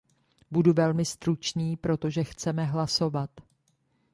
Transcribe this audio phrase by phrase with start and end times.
[0.51, 3.29] Budu velmi stručný, protože chceme hlasovat.